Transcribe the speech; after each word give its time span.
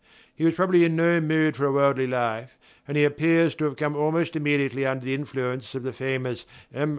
He 0.35 0.45
was 0.45 0.55
probably 0.55 0.83
in 0.83 0.95
no 0.95 1.19
mood 1.21 1.55
for 1.55 1.67
a 1.67 1.71
worldly 1.71 2.07
life, 2.07 2.57
and 2.87 2.97
he 2.97 3.03
appears 3.03 3.53
to 3.53 3.65
have 3.65 3.75
come 3.75 3.95
almost 3.95 4.35
immediately 4.35 4.83
under 4.83 5.05
the 5.05 5.13
influence 5.13 5.75
of 5.75 5.83
the 5.83 5.93
famous 5.93 6.45
M. 6.73 6.89